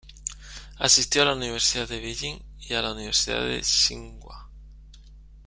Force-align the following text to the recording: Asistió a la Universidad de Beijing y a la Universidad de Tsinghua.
Asistió 0.79 1.21
a 1.21 1.25
la 1.25 1.35
Universidad 1.35 1.87
de 1.87 1.99
Beijing 1.99 2.41
y 2.67 2.73
a 2.73 2.81
la 2.81 2.93
Universidad 2.93 3.43
de 3.45 3.59
Tsinghua. 3.59 4.49